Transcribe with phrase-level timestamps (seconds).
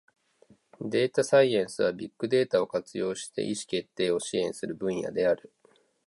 [0.81, 5.53] データサイエンスは、ビッグデータを活用して意思決定を支援する分野である。